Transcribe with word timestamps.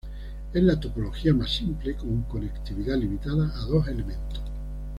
Es 0.51 0.63
la 0.63 0.79
topología 0.79 1.31
más 1.31 1.51
simple, 1.53 1.93
con 1.95 2.23
conectividad 2.23 2.97
limitada 2.97 3.53
a 3.55 3.65
dos 3.67 3.87
elementos. 3.87 4.41